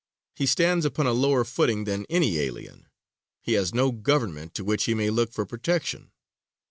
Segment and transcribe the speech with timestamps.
[0.35, 2.87] He stands upon a lower footing than any alien;
[3.39, 6.09] he has no government to which he may look for protection.